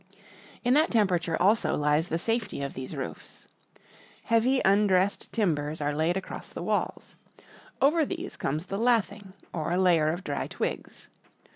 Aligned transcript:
In 0.63 0.73
that 0.73 0.89
tem 0.89 1.05
perature, 1.07 1.37
also, 1.39 1.77
lies 1.77 2.07
the 2.07 2.17
safety 2.17 2.63
of 2.63 2.73
these 2.73 2.95
roofs. 2.95 3.47
Heavy 4.23 4.59
un 4.65 4.87
dressed 4.87 5.31
timbers 5.31 5.79
are 5.79 5.93
laid 5.95 6.17
across 6.17 6.49
the 6.49 6.63
walls. 6.63 7.15
Over 7.83 8.03
these 8.03 8.35
comes 8.35 8.65
the 8.65 8.79
lathing, 8.79 9.33
or 9.53 9.69
a 9.71 9.77
layer 9.77 10.07
of 10.07 10.23
dry 10.23 10.47
twigs. 10.47 11.07